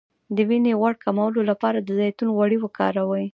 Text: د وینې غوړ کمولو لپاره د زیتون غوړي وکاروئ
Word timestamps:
د 0.35 0.37
وینې 0.49 0.73
غوړ 0.79 0.93
کمولو 1.03 1.41
لپاره 1.49 1.77
د 1.81 1.87
زیتون 1.97 2.29
غوړي 2.37 2.57
وکاروئ 2.61 3.25